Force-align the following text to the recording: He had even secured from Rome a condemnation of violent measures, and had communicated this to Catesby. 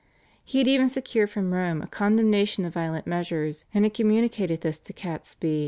He 0.43 0.57
had 0.57 0.67
even 0.67 0.89
secured 0.89 1.29
from 1.29 1.53
Rome 1.53 1.83
a 1.83 1.85
condemnation 1.85 2.65
of 2.65 2.73
violent 2.73 3.05
measures, 3.05 3.65
and 3.71 3.85
had 3.85 3.93
communicated 3.93 4.61
this 4.61 4.79
to 4.79 4.93
Catesby. 4.93 5.59